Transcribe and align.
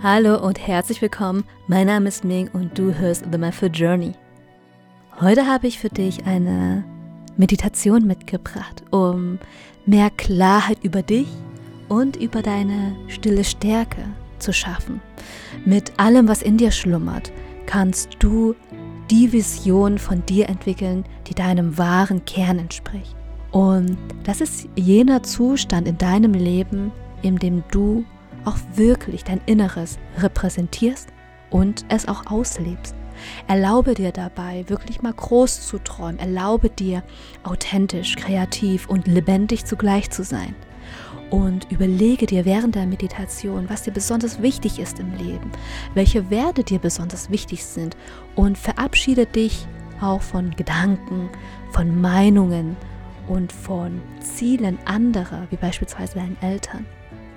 Hallo 0.00 0.36
und 0.36 0.64
herzlich 0.64 1.02
willkommen. 1.02 1.42
Mein 1.66 1.88
Name 1.88 2.06
ist 2.06 2.22
Ming 2.22 2.48
und 2.52 2.78
du 2.78 2.94
hörst 2.94 3.24
The 3.32 3.36
Method 3.36 3.76
Journey. 3.76 4.12
Heute 5.20 5.44
habe 5.44 5.66
ich 5.66 5.80
für 5.80 5.88
dich 5.88 6.24
eine 6.24 6.84
Meditation 7.36 8.06
mitgebracht, 8.06 8.84
um 8.92 9.40
mehr 9.86 10.10
Klarheit 10.10 10.78
über 10.84 11.02
dich 11.02 11.26
und 11.88 12.14
über 12.14 12.42
deine 12.42 12.94
stille 13.08 13.42
Stärke 13.42 14.04
zu 14.38 14.52
schaffen. 14.52 15.00
Mit 15.64 15.98
allem, 15.98 16.28
was 16.28 16.42
in 16.42 16.58
dir 16.58 16.70
schlummert, 16.70 17.32
kannst 17.66 18.10
du 18.20 18.54
die 19.10 19.32
Vision 19.32 19.98
von 19.98 20.24
dir 20.26 20.48
entwickeln, 20.48 21.04
die 21.26 21.34
deinem 21.34 21.76
wahren 21.76 22.24
Kern 22.24 22.60
entspricht. 22.60 23.16
Und 23.50 23.98
das 24.22 24.40
ist 24.40 24.68
jener 24.76 25.24
Zustand 25.24 25.88
in 25.88 25.98
deinem 25.98 26.34
Leben, 26.34 26.92
in 27.22 27.34
dem 27.34 27.64
du 27.72 28.04
auch 28.48 28.56
wirklich 28.74 29.24
dein 29.24 29.40
Inneres 29.46 29.98
repräsentierst 30.18 31.08
und 31.50 31.84
es 31.88 32.08
auch 32.08 32.26
auslebst. 32.30 32.94
Erlaube 33.46 33.94
dir 33.94 34.12
dabei, 34.12 34.64
wirklich 34.68 35.02
mal 35.02 35.12
groß 35.12 35.66
zu 35.66 35.78
träumen. 35.78 36.18
Erlaube 36.18 36.70
dir, 36.70 37.02
authentisch, 37.42 38.16
kreativ 38.16 38.88
und 38.88 39.06
lebendig 39.06 39.64
zugleich 39.64 40.10
zu 40.10 40.24
sein. 40.24 40.54
Und 41.30 41.70
überlege 41.70 42.24
dir 42.24 42.46
während 42.46 42.74
der 42.74 42.86
Meditation, 42.86 43.68
was 43.68 43.82
dir 43.82 43.92
besonders 43.92 44.40
wichtig 44.40 44.78
ist 44.78 44.98
im 44.98 45.12
Leben, 45.14 45.52
welche 45.92 46.30
Werte 46.30 46.64
dir 46.64 46.78
besonders 46.78 47.28
wichtig 47.30 47.66
sind 47.66 47.96
und 48.34 48.56
verabschiede 48.56 49.26
dich 49.26 49.66
auch 50.00 50.22
von 50.22 50.52
Gedanken, 50.52 51.28
von 51.72 52.00
Meinungen 52.00 52.76
und 53.26 53.52
von 53.52 54.00
Zielen 54.20 54.78
anderer, 54.86 55.46
wie 55.50 55.56
beispielsweise 55.56 56.14
deinen 56.14 56.38
Eltern. 56.40 56.86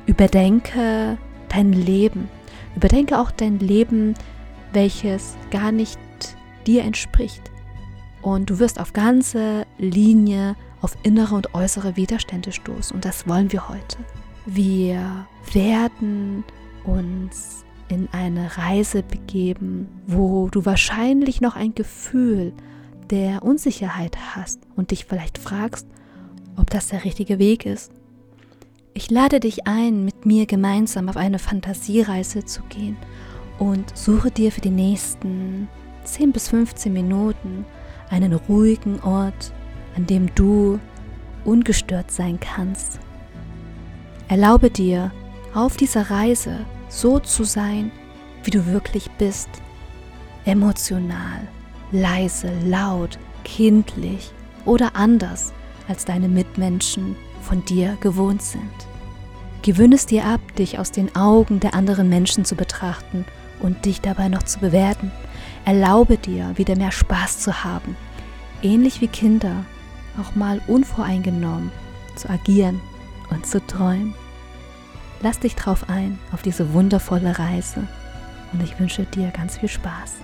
Überdenke 0.05 1.18
dein 1.50 1.73
Leben. 1.73 2.30
Überdenke 2.76 3.20
auch 3.20 3.32
dein 3.32 3.59
Leben, 3.59 4.14
welches 4.73 5.36
gar 5.50 5.72
nicht 5.72 6.00
dir 6.66 6.84
entspricht. 6.84 7.52
Und 8.22 8.50
du 8.50 8.59
wirst 8.59 8.80
auf 8.80 8.94
ganze 8.94 9.66
Linie 9.78 10.56
auf 10.81 10.98
innere 11.03 11.36
und 11.36 11.53
äußere 11.53 11.95
Widerstände 11.95 12.52
stoßen. 12.52 12.95
Und 12.95 13.06
das 13.06 13.28
wollen 13.28 13.52
wir 13.52 13.70
heute. 13.70 13.98
Wir 14.45 15.28
werden 15.53 16.44
uns 16.84 17.64
in 17.90 18.08
eine 18.12 18.58
Reise 18.58 19.03
begeben, 19.03 19.88
wo 20.08 20.50
du 20.50 20.66
wahrscheinlich 20.66 21.42
noch 21.42 21.56
ein 21.56 21.75
Gefühl 21.75 22.53
der 23.09 23.44
Unsicherheit 23.44 24.18
hast 24.36 24.62
und 24.75 24.92
dich 24.92 25.06
vielleicht 25.06 25.38
fragst, 25.38 25.88
ob 26.56 26.70
das 26.70 26.88
der 26.88 27.03
richtige 27.03 27.38
Weg 27.38 27.66
ist. 27.66 27.92
Ich 28.94 29.09
lade 29.09 29.39
dich 29.39 29.67
ein, 29.67 30.03
mit 30.03 30.25
mir 30.25 30.45
gemeinsam 30.45 31.08
auf 31.08 31.16
eine 31.16 31.39
Fantasiereise 31.39 32.44
zu 32.44 32.61
gehen 32.64 32.97
und 33.58 33.97
suche 33.97 34.31
dir 34.31 34.52
für 34.52 34.59
die 34.59 34.70
nächsten 34.70 35.70
10 36.03 36.34
bis 36.34 36.50
15 36.50 36.92
Minuten 36.92 37.66
einen 38.09 38.34
ruhigen 38.34 39.00
Ort, 39.02 39.53
an 39.95 40.08
dem 40.08 40.34
du 40.36 40.78
ungestört 41.45 42.12
sein 42.12 42.38
kannst. 42.42 43.00
Erlaube 44.28 44.69
dir, 44.69 45.12
auf 45.53 45.78
dieser 45.78 46.09
Reise 46.09 46.66
so 46.89 47.19
zu 47.19 47.45
sein, 47.45 47.92
wie 48.44 48.52
du 48.52 48.66
wirklich 48.66 49.09
bist. 49.12 49.50
Emotional, 50.44 51.47
leise, 51.94 52.52
laut, 52.66 53.17
kindlich 53.45 54.31
oder 54.66 54.95
anders, 54.95 55.53
als 55.88 56.03
deine 56.03 56.28
Mitmenschen 56.28 57.16
von 57.42 57.66
dir 57.66 57.97
gewohnt 58.02 58.42
sind. 58.42 58.72
Gewöhne 59.61 59.95
es 59.95 60.06
dir 60.06 60.25
ab, 60.25 60.42
dich 60.58 60.80
aus 60.80 60.92
den 60.92 61.16
Augen 61.16 61.59
der 61.59 61.73
anderen 61.73 62.09
Menschen 62.09 62.45
zu 62.45 62.56
betrachten 62.56 63.25
und 63.59 63.86
dich 63.86 64.02
dabei 64.02 64.28
noch 64.28 64.44
zu 64.44 64.59
bewerten. 64.59 65.11
Erlaube 65.66 66.17
dir, 66.17 66.58
wieder 66.58 66.75
mehr 66.75 66.92
Spaß 66.92 67.39
zu 67.39 67.64
haben, 67.64 67.95
ähnlich 68.64 69.02
wie 69.02 69.08
Kinder, 69.08 69.66
auch 70.19 70.35
mal 70.35 70.62
unvoreingenommen 70.68 71.72
zu 72.16 72.29
agieren 72.29 72.81
und 73.29 73.46
zu 73.46 73.66
träumen. 73.66 74.16
Lass 75.22 75.40
dich 75.40 75.56
drauf 75.56 75.90
ein, 75.90 76.18
auf 76.31 76.41
diese 76.41 76.73
wundervolle 76.73 77.38
Reise 77.38 77.88
und 78.52 78.63
ich 78.63 78.79
wünsche 78.79 79.03
dir 79.03 79.29
ganz 79.29 79.58
viel 79.58 79.69
Spaß. 79.69 80.16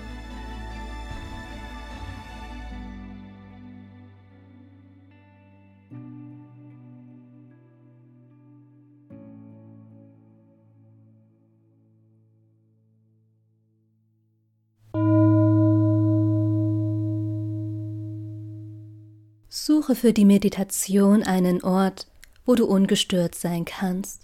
Suche 19.87 19.95
für 19.95 20.11
die 20.11 20.25
Meditation 20.25 21.23
einen 21.23 21.63
Ort, 21.63 22.07
wo 22.45 22.55
du 22.55 22.65
ungestört 22.65 23.35
sein 23.35 23.63
kannst 23.63 24.23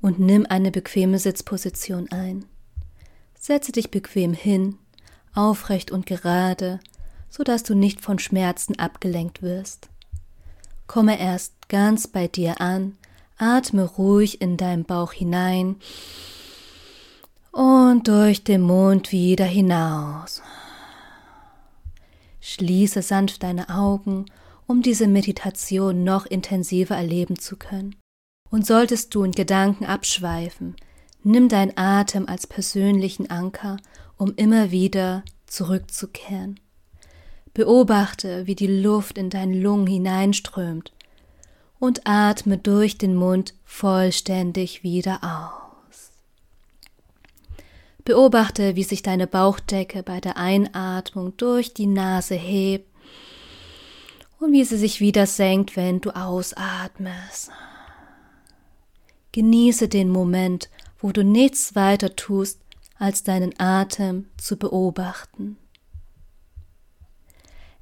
und 0.00 0.18
nimm 0.18 0.46
eine 0.48 0.70
bequeme 0.70 1.18
Sitzposition 1.18 2.10
ein. 2.10 2.46
Setze 3.38 3.72
dich 3.72 3.90
bequem 3.90 4.32
hin, 4.32 4.78
aufrecht 5.34 5.90
und 5.90 6.06
gerade, 6.06 6.80
so 7.28 7.44
dass 7.44 7.62
du 7.62 7.74
nicht 7.74 8.00
von 8.00 8.18
Schmerzen 8.18 8.78
abgelenkt 8.78 9.42
wirst. 9.42 9.90
Komme 10.86 11.20
erst 11.20 11.68
ganz 11.68 12.08
bei 12.08 12.26
dir 12.26 12.62
an, 12.62 12.96
atme 13.36 13.84
ruhig 13.84 14.40
in 14.40 14.56
deinen 14.56 14.84
Bauch 14.84 15.12
hinein 15.12 15.76
und 17.52 18.08
durch 18.08 18.44
den 18.44 18.62
Mund 18.62 19.12
wieder 19.12 19.44
hinaus. 19.44 20.40
Schließe 22.40 23.02
sanft 23.02 23.42
deine 23.42 23.68
Augen 23.68 24.24
um 24.66 24.82
diese 24.82 25.06
Meditation 25.06 26.04
noch 26.04 26.26
intensiver 26.26 26.96
erleben 26.96 27.38
zu 27.38 27.56
können. 27.56 27.96
Und 28.50 28.66
solltest 28.66 29.14
du 29.14 29.24
in 29.24 29.32
Gedanken 29.32 29.84
abschweifen, 29.84 30.76
nimm 31.22 31.48
dein 31.48 31.76
Atem 31.76 32.26
als 32.28 32.46
persönlichen 32.46 33.30
Anker, 33.30 33.76
um 34.16 34.32
immer 34.36 34.70
wieder 34.70 35.24
zurückzukehren. 35.46 36.60
Beobachte, 37.54 38.46
wie 38.46 38.54
die 38.54 38.66
Luft 38.66 39.18
in 39.18 39.30
deinen 39.30 39.60
Lungen 39.60 39.86
hineinströmt 39.86 40.92
und 41.78 42.06
atme 42.06 42.58
durch 42.58 42.98
den 42.98 43.14
Mund 43.14 43.54
vollständig 43.64 44.82
wieder 44.82 45.20
aus. 45.22 46.12
Beobachte, 48.04 48.76
wie 48.76 48.84
sich 48.84 49.02
deine 49.02 49.26
Bauchdecke 49.26 50.02
bei 50.02 50.20
der 50.20 50.36
Einatmung 50.36 51.36
durch 51.36 51.74
die 51.74 51.86
Nase 51.86 52.34
hebt 52.34 52.95
und 54.38 54.52
wie 54.52 54.64
sie 54.64 54.76
sich 54.76 55.00
wieder 55.00 55.26
senkt, 55.26 55.76
wenn 55.76 56.00
du 56.00 56.10
ausatmest. 56.10 57.50
Genieße 59.32 59.88
den 59.88 60.08
Moment, 60.08 60.70
wo 60.98 61.12
du 61.12 61.24
nichts 61.24 61.74
weiter 61.74 62.16
tust, 62.16 62.60
als 62.98 63.22
deinen 63.22 63.58
Atem 63.58 64.26
zu 64.38 64.56
beobachten. 64.56 65.58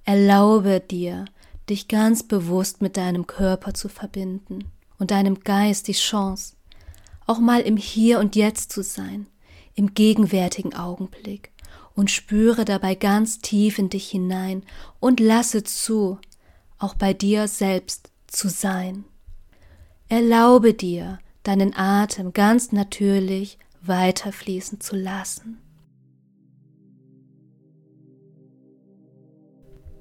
Erlaube 0.04 0.80
dir, 0.80 1.24
dich 1.70 1.88
ganz 1.88 2.22
bewusst 2.22 2.82
mit 2.82 2.96
deinem 2.96 3.26
Körper 3.26 3.72
zu 3.72 3.88
verbinden 3.88 4.64
und 4.98 5.10
deinem 5.10 5.40
Geist 5.40 5.88
die 5.88 5.92
Chance, 5.92 6.56
auch 7.26 7.38
mal 7.38 7.60
im 7.60 7.76
Hier 7.76 8.18
und 8.18 8.36
Jetzt 8.36 8.72
zu 8.72 8.82
sein, 8.82 9.26
im 9.74 9.94
gegenwärtigen 9.94 10.74
Augenblick, 10.74 11.50
und 11.94 12.10
spüre 12.10 12.64
dabei 12.64 12.96
ganz 12.96 13.38
tief 13.38 13.78
in 13.78 13.88
dich 13.88 14.10
hinein 14.10 14.64
und 14.98 15.20
lasse 15.20 15.62
zu, 15.62 16.18
auch 16.78 16.94
bei 16.94 17.14
dir 17.14 17.48
selbst 17.48 18.10
zu 18.26 18.48
sein. 18.48 19.04
Erlaube 20.08 20.74
dir, 20.74 21.18
deinen 21.42 21.74
Atem 21.74 22.32
ganz 22.32 22.72
natürlich 22.72 23.58
weiterfließen 23.82 24.80
zu 24.80 24.96
lassen. 24.96 25.60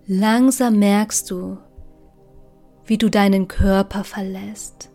Langsam 0.05 0.79
merkst 0.79 1.31
du, 1.31 1.57
wie 2.85 2.97
du 2.97 3.09
deinen 3.09 3.47
Körper 3.47 4.03
verlässt. 4.03 4.89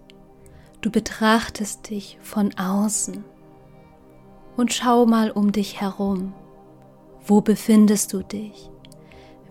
Du 0.80 0.90
betrachtest 0.90 1.88
dich 1.88 2.18
von 2.20 2.56
außen 2.58 3.24
und 4.56 4.72
schau 4.72 5.06
mal 5.06 5.30
um 5.30 5.52
dich 5.52 5.80
herum. 5.80 6.34
Wo 7.24 7.40
befindest 7.40 8.12
du 8.12 8.22
dich? 8.22 8.70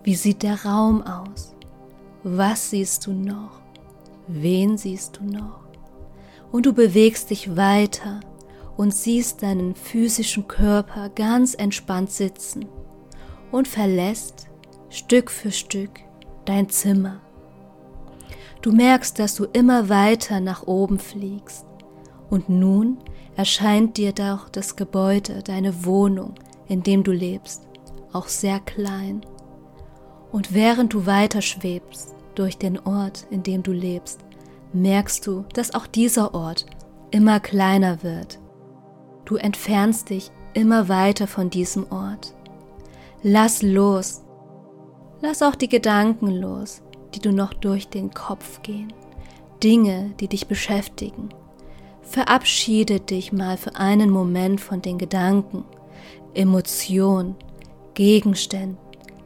Wie 0.04 0.14
sieht 0.14 0.42
der 0.42 0.64
Raum 0.64 1.02
aus? 1.02 1.54
Was 2.30 2.68
siehst 2.68 3.06
du 3.06 3.12
noch? 3.12 3.62
Wen 4.26 4.76
siehst 4.76 5.16
du 5.16 5.24
noch? 5.24 5.60
Und 6.52 6.66
du 6.66 6.74
bewegst 6.74 7.30
dich 7.30 7.56
weiter 7.56 8.20
und 8.76 8.92
siehst 8.92 9.42
deinen 9.42 9.74
physischen 9.74 10.46
Körper 10.46 11.08
ganz 11.08 11.54
entspannt 11.54 12.10
sitzen 12.10 12.66
und 13.50 13.66
verlässt 13.66 14.46
Stück 14.90 15.30
für 15.30 15.50
Stück 15.50 16.00
dein 16.44 16.68
Zimmer. 16.68 17.22
Du 18.60 18.72
merkst, 18.72 19.18
dass 19.18 19.34
du 19.34 19.44
immer 19.44 19.88
weiter 19.88 20.40
nach 20.40 20.66
oben 20.66 20.98
fliegst 20.98 21.64
und 22.28 22.50
nun 22.50 22.98
erscheint 23.36 23.96
dir 23.96 24.12
doch 24.12 24.50
das 24.50 24.76
Gebäude, 24.76 25.42
deine 25.42 25.86
Wohnung, 25.86 26.34
in 26.66 26.82
dem 26.82 27.04
du 27.04 27.10
lebst, 27.12 27.66
auch 28.12 28.28
sehr 28.28 28.60
klein. 28.60 29.22
Und 30.30 30.52
während 30.52 30.92
du 30.92 31.06
weiter 31.06 31.40
schwebst 31.40 32.17
durch 32.38 32.58
den 32.58 32.78
Ort, 32.78 33.26
in 33.30 33.42
dem 33.42 33.62
du 33.62 33.72
lebst, 33.72 34.20
merkst 34.72 35.26
du, 35.26 35.44
dass 35.54 35.74
auch 35.74 35.86
dieser 35.86 36.34
Ort 36.34 36.66
immer 37.10 37.40
kleiner 37.40 38.02
wird. 38.02 38.38
Du 39.24 39.36
entfernst 39.36 40.10
dich 40.10 40.30
immer 40.54 40.88
weiter 40.88 41.26
von 41.26 41.50
diesem 41.50 41.90
Ort. 41.90 42.34
Lass 43.22 43.62
los. 43.62 44.22
Lass 45.20 45.42
auch 45.42 45.54
die 45.54 45.68
Gedanken 45.68 46.28
los, 46.28 46.82
die 47.14 47.20
du 47.20 47.32
noch 47.32 47.52
durch 47.54 47.88
den 47.88 48.12
Kopf 48.12 48.62
gehen. 48.62 48.92
Dinge, 49.62 50.14
die 50.20 50.28
dich 50.28 50.46
beschäftigen. 50.46 51.30
Verabschiede 52.02 53.00
dich 53.00 53.32
mal 53.32 53.56
für 53.56 53.76
einen 53.76 54.10
Moment 54.10 54.60
von 54.60 54.80
den 54.80 54.96
Gedanken, 54.98 55.64
Emotionen, 56.34 57.34
Gegenständen, 57.94 58.78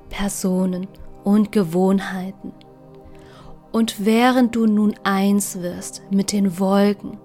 Personen 0.09 0.89
und 1.25 1.53
Gewohnheiten. 1.53 2.53
Und 3.73 4.05
während 4.05 4.55
du 4.55 4.67
nun 4.67 4.95
eins 5.03 5.63
wirst 5.63 6.03
mit 6.11 6.33
den 6.33 6.59
Wolken, 6.59 7.19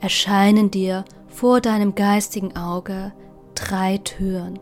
erscheinen 0.00 0.70
dir 0.70 1.04
vor 1.28 1.60
deinem 1.60 1.94
geistigen 1.94 2.56
Auge 2.56 3.12
drei 3.54 3.98
Türen. 3.98 4.58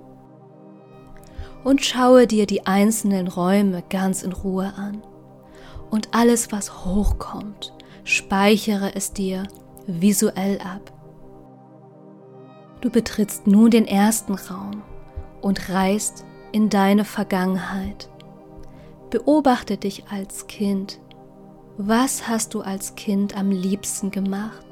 Und 1.63 1.85
schaue 1.85 2.27
dir 2.27 2.47
die 2.47 2.67
einzelnen 2.67 3.29
Räume 3.29 3.83
ganz 3.89 4.23
in 4.23 4.33
Ruhe 4.33 4.73
an. 4.77 5.03
Und 5.91 6.09
alles, 6.13 6.53
was 6.53 6.85
hochkommt, 6.85 7.73
speichere 8.05 8.95
es 8.95 9.13
dir 9.13 9.45
visuell 9.87 10.59
ab. 10.61 10.93
Du 12.81 12.91
betrittst 12.91 13.47
nun 13.47 13.71
den 13.71 13.87
ersten 13.87 14.35
Raum 14.35 14.83
und 15.41 15.71
reist 15.71 16.25
in 16.53 16.69
deine 16.69 17.05
Vergangenheit. 17.05 18.09
Beobachte 19.11 19.77
dich 19.77 20.05
als 20.11 20.47
Kind. 20.49 20.99
Was 21.79 22.27
hast 22.27 22.55
du 22.55 22.63
als 22.63 22.97
Kind 22.97 23.37
am 23.37 23.51
liebsten 23.51 24.11
gemacht? 24.11 24.67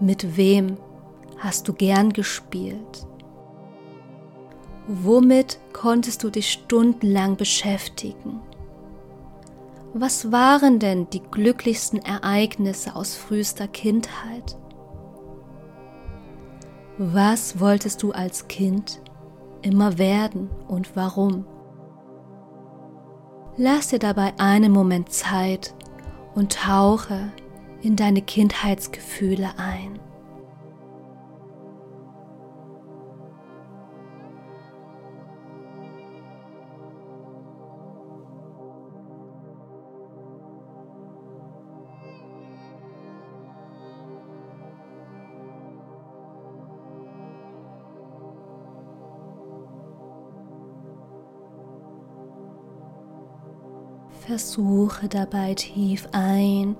Mit 0.00 0.36
wem 0.36 0.76
hast 1.38 1.66
du 1.68 1.72
gern 1.72 2.12
gespielt? 2.12 3.06
Womit 4.86 5.58
konntest 5.72 6.24
du 6.24 6.30
dich 6.30 6.50
stundenlang 6.50 7.36
beschäftigen? 7.36 8.40
Was 9.94 10.30
waren 10.30 10.78
denn 10.78 11.08
die 11.10 11.22
glücklichsten 11.22 12.00
Ereignisse 12.00 12.94
aus 12.94 13.16
frühester 13.16 13.66
Kindheit? 13.66 14.58
Was 16.98 17.58
wolltest 17.60 18.02
du 18.02 18.12
als 18.12 18.46
Kind 18.46 19.00
immer 19.62 19.96
werden 19.96 20.50
und 20.68 20.94
warum? 20.96 21.46
Lass 23.62 23.88
dir 23.88 23.98
dabei 23.98 24.32
einen 24.38 24.72
Moment 24.72 25.12
Zeit 25.12 25.74
und 26.34 26.54
tauche 26.54 27.30
in 27.82 27.94
deine 27.94 28.22
Kindheitsgefühle 28.22 29.50
ein. 29.58 29.98
Versuche 54.26 55.08
dabei 55.08 55.54
tief 55.54 56.08
ein 56.12 56.76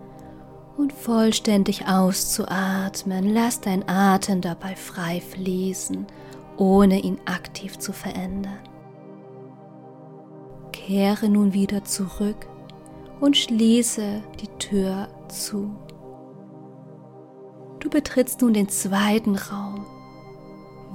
und 0.76 0.92
vollständig 0.92 1.88
auszuatmen. 1.88 3.32
Lass 3.32 3.60
dein 3.60 3.88
Atem 3.88 4.40
dabei 4.40 4.76
frei 4.76 5.20
fließen, 5.20 6.06
ohne 6.56 7.00
ihn 7.00 7.18
aktiv 7.24 7.78
zu 7.78 7.92
verändern. 7.92 8.58
Kehre 10.72 11.28
nun 11.28 11.52
wieder 11.52 11.84
zurück 11.84 12.46
und 13.20 13.36
schließe 13.36 14.22
die 14.40 14.58
Tür 14.58 15.08
zu. 15.28 15.74
Du 17.78 17.88
betrittst 17.88 18.42
nun 18.42 18.52
den 18.52 18.68
zweiten 18.68 19.36
Raum. 19.36 19.86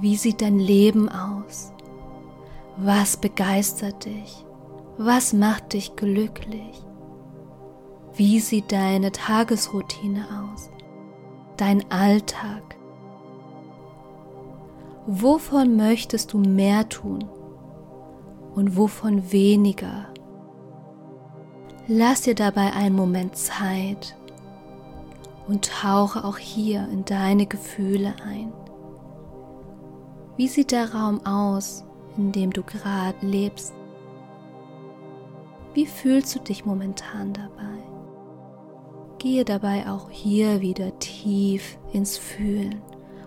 Wie 0.00 0.16
sieht 0.16 0.40
dein 0.42 0.58
Leben 0.58 1.08
aus? 1.08 1.72
Was 2.76 3.16
begeistert 3.16 4.04
dich? 4.04 4.45
Was 4.98 5.34
macht 5.34 5.74
dich 5.74 5.94
glücklich? 5.94 6.82
Wie 8.14 8.40
sieht 8.40 8.72
deine 8.72 9.12
Tagesroutine 9.12 10.24
aus? 10.50 10.70
Dein 11.58 11.84
Alltag? 11.90 12.62
Wovon 15.06 15.76
möchtest 15.76 16.32
du 16.32 16.38
mehr 16.38 16.88
tun 16.88 17.28
und 18.54 18.78
wovon 18.78 19.30
weniger? 19.32 20.06
Lass 21.86 22.22
dir 22.22 22.34
dabei 22.34 22.72
einen 22.72 22.96
Moment 22.96 23.36
Zeit 23.36 24.16
und 25.46 25.70
tauche 25.70 26.24
auch 26.24 26.38
hier 26.38 26.88
in 26.90 27.04
deine 27.04 27.44
Gefühle 27.44 28.14
ein. 28.24 28.50
Wie 30.38 30.48
sieht 30.48 30.72
der 30.72 30.94
Raum 30.94 31.24
aus, 31.26 31.84
in 32.16 32.32
dem 32.32 32.50
du 32.50 32.62
gerade 32.62 33.24
lebst? 33.24 33.74
Wie 35.76 35.84
fühlst 35.84 36.34
du 36.34 36.38
dich 36.38 36.64
momentan 36.64 37.34
dabei? 37.34 37.82
Gehe 39.18 39.44
dabei 39.44 39.86
auch 39.86 40.08
hier 40.08 40.62
wieder 40.62 40.98
tief 41.00 41.76
ins 41.92 42.16
Fühlen 42.16 42.80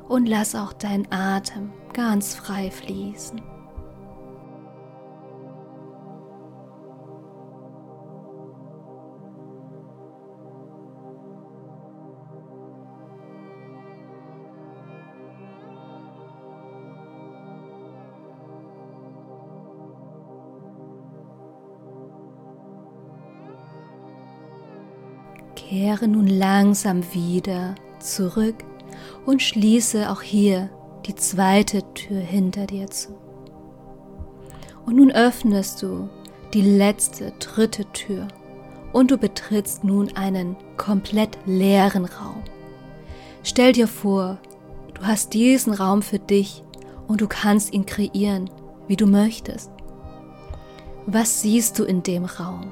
und 0.07 0.28
lass 0.28 0.56
auch 0.56 0.74
deinen 0.74 1.06
Atem 1.12 1.72
ganz 1.94 2.34
frei 2.34 2.72
fließen. 2.72 3.40
Kehre 25.79 26.09
nun 26.09 26.27
langsam 26.27 27.13
wieder 27.13 27.75
zurück 28.01 28.65
und 29.25 29.41
schließe 29.41 30.12
auch 30.12 30.21
hier 30.21 30.69
die 31.05 31.15
zweite 31.15 31.93
Tür 31.93 32.19
hinter 32.19 32.67
dir 32.67 32.89
zu. 32.89 33.17
Und 34.86 34.98
nun 34.98 35.09
öffnest 35.09 35.81
du 35.81 36.09
die 36.53 36.63
letzte, 36.63 37.31
dritte 37.39 37.86
Tür 37.93 38.27
und 38.91 39.09
du 39.09 39.17
betrittst 39.17 39.86
nun 39.86 40.13
einen 40.17 40.57
komplett 40.75 41.38
leeren 41.45 42.03
Raum. 42.03 42.43
Stell 43.43 43.71
dir 43.71 43.88
vor, 43.88 44.38
du 44.95 45.03
hast 45.03 45.33
diesen 45.33 45.74
Raum 45.74 46.01
für 46.01 46.19
dich 46.19 46.62
und 47.07 47.21
du 47.21 47.27
kannst 47.29 47.71
ihn 47.71 47.86
kreieren, 47.86 48.50
wie 48.89 48.98
du 48.98 49.07
möchtest. 49.07 49.71
Was 51.05 51.41
siehst 51.41 51.79
du 51.79 51.86
in 51.86 52.03
dem 52.03 52.25
Raum? 52.25 52.69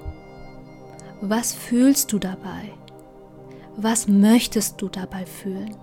Was 1.21 1.53
fühlst 1.53 2.11
du 2.11 2.19
dabei? 2.19 2.76
Was 3.79 4.07
möchtest 4.07 4.81
du 4.81 4.89
dabei 4.89 5.27
fühlen? 5.27 5.75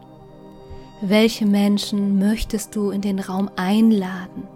Welche 1.01 1.47
Menschen 1.47 2.19
möchtest 2.19 2.75
du 2.75 2.91
in 2.91 3.01
den 3.01 3.21
Raum 3.21 3.49
einladen? 3.55 4.49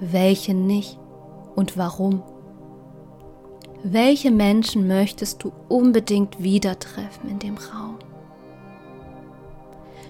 Welche 0.00 0.52
nicht 0.52 0.98
und 1.54 1.78
warum? 1.78 2.24
Welche 3.84 4.32
Menschen 4.32 4.88
möchtest 4.88 5.44
du 5.44 5.52
unbedingt 5.68 6.42
wieder 6.42 6.76
treffen 6.76 7.30
in 7.30 7.38
dem 7.38 7.56
Raum? 7.56 7.98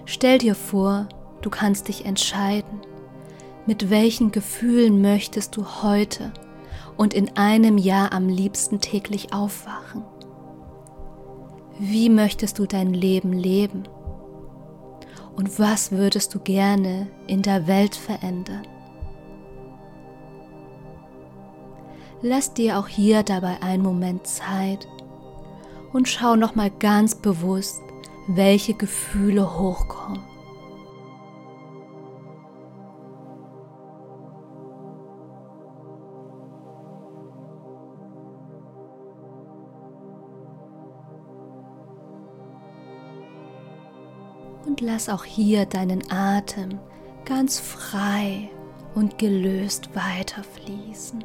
Stell 0.06 0.38
dir 0.38 0.54
vor, 0.54 1.10
du 1.42 1.50
kannst 1.50 1.88
dich 1.88 2.06
entscheiden, 2.06 2.80
mit 3.66 3.90
welchen 3.90 4.32
Gefühlen 4.32 5.02
möchtest 5.02 5.58
du 5.58 5.82
heute 5.82 6.32
und 6.96 7.12
in 7.12 7.36
einem 7.36 7.76
Jahr 7.76 8.14
am 8.14 8.30
liebsten 8.30 8.80
täglich 8.80 9.34
aufwachen. 9.34 10.04
Wie 11.78 12.08
möchtest 12.08 12.58
du 12.58 12.66
dein 12.66 12.94
Leben 12.94 13.34
leben? 13.34 13.86
Und 15.36 15.58
was 15.58 15.92
würdest 15.92 16.34
du 16.34 16.40
gerne 16.40 17.08
in 17.26 17.42
der 17.42 17.66
Welt 17.66 17.94
verändern? 17.94 18.66
Lass 22.22 22.54
dir 22.54 22.78
auch 22.78 22.88
hier 22.88 23.22
dabei 23.22 23.62
einen 23.62 23.82
Moment 23.82 24.26
Zeit 24.26 24.88
und 25.92 26.08
schau 26.08 26.34
nochmal 26.34 26.70
ganz 26.70 27.14
bewusst, 27.14 27.82
welche 28.26 28.72
Gefühle 28.72 29.58
hochkommen. 29.58 30.35
Und 44.66 44.80
lass 44.80 45.08
auch 45.08 45.24
hier 45.24 45.64
deinen 45.64 46.10
Atem 46.10 46.78
ganz 47.24 47.60
frei 47.60 48.50
und 48.94 49.18
gelöst 49.18 49.90
weiterfließen. 49.94 51.24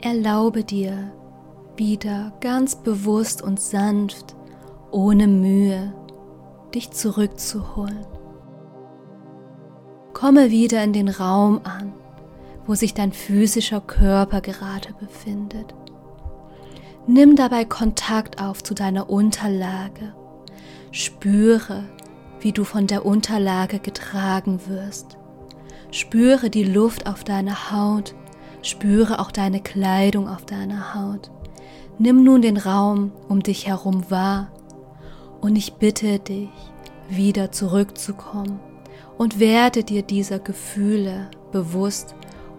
Erlaube 0.00 0.64
dir 0.64 1.12
wieder 1.76 2.32
ganz 2.40 2.76
bewusst 2.76 3.40
und 3.40 3.60
sanft, 3.60 4.34
ohne 4.90 5.28
Mühe, 5.28 5.94
dich 6.74 6.90
zurückzuholen. 6.90 8.06
Komme 10.22 10.52
wieder 10.52 10.84
in 10.84 10.92
den 10.92 11.08
Raum 11.08 11.62
an, 11.64 11.92
wo 12.64 12.76
sich 12.76 12.94
dein 12.94 13.10
physischer 13.10 13.80
Körper 13.80 14.40
gerade 14.40 14.94
befindet. 15.00 15.74
Nimm 17.08 17.34
dabei 17.34 17.64
Kontakt 17.64 18.40
auf 18.40 18.62
zu 18.62 18.72
deiner 18.72 19.10
Unterlage. 19.10 20.14
Spüre, 20.92 21.82
wie 22.38 22.52
du 22.52 22.62
von 22.62 22.86
der 22.86 23.04
Unterlage 23.04 23.80
getragen 23.80 24.60
wirst. 24.68 25.18
Spüre 25.90 26.50
die 26.50 26.62
Luft 26.62 27.08
auf 27.08 27.24
deiner 27.24 27.72
Haut 27.72 28.14
Spüre 28.62 29.18
auch 29.18 29.32
deine 29.32 29.60
Kleidung 29.60 30.28
auf 30.28 30.46
deiner 30.46 30.94
Haut. 30.94 31.32
Nimm 31.98 32.22
nun 32.22 32.42
den 32.42 32.58
Raum 32.58 33.10
um 33.28 33.42
dich 33.42 33.66
herum 33.66 34.08
wahr 34.08 34.52
und 35.40 35.56
ich 35.56 35.72
bitte 35.72 36.20
dich, 36.20 36.48
wieder 37.08 37.50
zurückzukommen 37.50 38.60
und 39.22 39.38
werde 39.38 39.84
dir 39.84 40.02
dieser 40.02 40.40
Gefühle 40.40 41.30
bewusst 41.52 42.14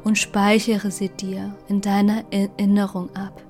und 0.05 0.17
speichere 0.17 0.91
sie 0.91 1.09
dir 1.09 1.55
in 1.67 1.81
deiner 1.81 2.23
Erinnerung 2.31 3.13
ab. 3.15 3.41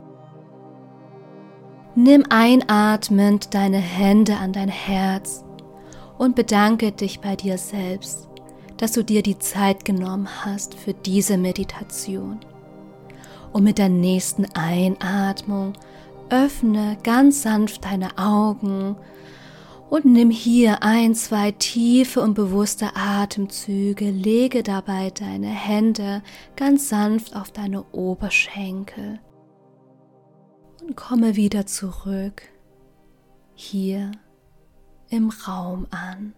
Nimm 1.95 2.25
einatmend 2.29 3.53
deine 3.53 3.77
Hände 3.77 4.37
an 4.37 4.51
dein 4.51 4.69
Herz 4.69 5.43
und 6.17 6.35
bedanke 6.35 6.91
dich 6.91 7.21
bei 7.21 7.35
dir 7.35 7.57
selbst 7.57 8.27
dass 8.83 8.91
du 8.91 9.03
dir 9.03 9.23
die 9.23 9.39
Zeit 9.39 9.85
genommen 9.85 10.27
hast 10.43 10.75
für 10.75 10.93
diese 10.93 11.37
Meditation. 11.37 12.39
Und 13.53 13.63
mit 13.63 13.77
der 13.77 13.87
nächsten 13.87 14.45
Einatmung 14.55 15.71
öffne 16.29 16.97
ganz 17.03 17.43
sanft 17.43 17.85
deine 17.85 18.17
Augen 18.17 18.97
und 19.93 20.05
nimm 20.05 20.31
hier 20.31 20.81
ein, 20.81 21.13
zwei 21.13 21.51
tiefe 21.51 22.19
und 22.19 22.33
bewusste 22.33 22.95
Atemzüge, 22.95 24.09
lege 24.09 24.63
dabei 24.63 25.11
deine 25.11 25.45
Hände 25.49 26.23
ganz 26.55 26.89
sanft 26.89 27.35
auf 27.35 27.51
deine 27.51 27.83
Oberschenkel 27.91 29.19
und 30.81 30.95
komme 30.95 31.35
wieder 31.35 31.67
zurück 31.67 32.41
hier 33.53 34.13
im 35.09 35.29
Raum 35.29 35.85
an. 35.91 36.33